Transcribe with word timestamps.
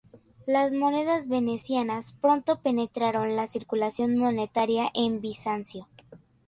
Las 0.47 0.73
monedas 0.73 1.27
venecianas 1.27 2.11
pronto 2.13 2.59
penetraron 2.59 3.35
la 3.35 3.45
circulación 3.45 4.17
monetaria 4.17 4.89
en 4.95 5.21
Bizancio. 5.21 5.89